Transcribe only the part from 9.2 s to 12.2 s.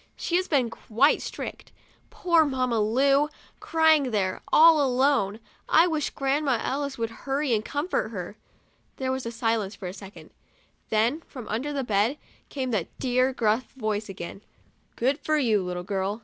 silence for a second, then, from under the bed,